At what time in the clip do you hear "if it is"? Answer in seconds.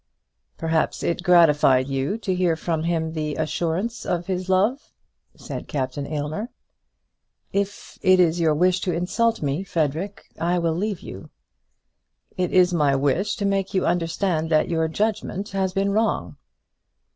7.53-8.39